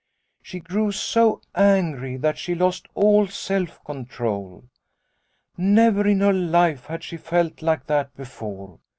[0.41, 4.63] She grew so angry that she lost all self control.
[5.57, 8.79] Never in her life had she felt like that before.